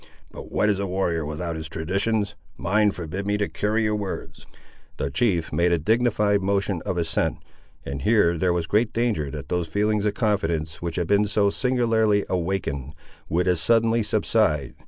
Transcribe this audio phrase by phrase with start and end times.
[0.31, 2.33] But what is a warrior without his traditions?
[2.57, 4.47] Mine forbid me to carry your words."
[4.97, 7.37] The chief made a dignified motion of assent,
[7.85, 11.51] and here there was great danger that those feelings of confidence, which had been so
[11.51, 12.95] singularly awakened,
[13.29, 14.73] would as suddenly subside.